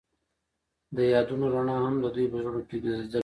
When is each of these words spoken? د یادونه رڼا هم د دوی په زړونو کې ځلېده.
د 0.95 0.97
یادونه 1.13 1.45
رڼا 1.53 1.77
هم 1.85 1.95
د 2.03 2.05
دوی 2.15 2.25
په 2.31 2.37
زړونو 2.43 2.61
کې 2.67 2.77
ځلېده. 2.83 3.19